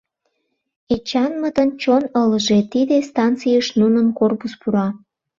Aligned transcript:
Эчанмытын 0.93 1.69
чон 1.81 2.03
ылыже, 2.21 2.59
тиде 2.71 2.95
станцийыш 3.09 3.67
нунын 3.79 4.07
корпус 4.19 4.53
пура. 4.61 4.87